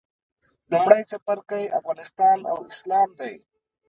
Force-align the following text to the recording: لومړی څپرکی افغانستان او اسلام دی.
لومړی 0.71 1.01
څپرکی 1.09 1.63
افغانستان 1.79 2.37
او 2.51 2.57
اسلام 2.71 3.09
دی. 3.19 3.35